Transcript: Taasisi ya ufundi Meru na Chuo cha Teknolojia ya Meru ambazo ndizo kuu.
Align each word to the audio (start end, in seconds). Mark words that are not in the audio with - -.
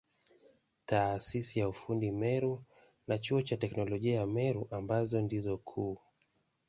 Taasisi 0.87 1.59
ya 1.59 1.67
ufundi 1.69 2.11
Meru 2.11 2.63
na 3.07 3.17
Chuo 3.17 3.41
cha 3.41 3.57
Teknolojia 3.57 4.15
ya 4.15 4.25
Meru 4.27 4.67
ambazo 4.71 5.21
ndizo 5.21 5.57
kuu. 5.57 5.99